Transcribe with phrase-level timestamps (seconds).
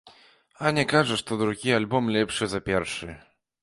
[0.69, 3.09] Аня кажа, што другі альбом лепшы за першы.